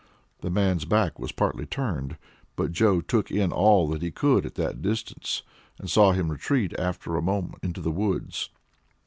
[0.39, 2.17] The man's back was partly turned,
[2.55, 5.43] but Joe took in all that he could at that distance,
[5.77, 8.49] and saw him retreat after a moment into the woods.